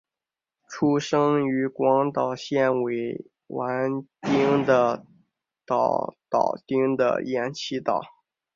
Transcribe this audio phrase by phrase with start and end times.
[0.67, 5.05] 出生于广岛县尾丸町的
[5.63, 8.01] 岛岛町的岩崎岛。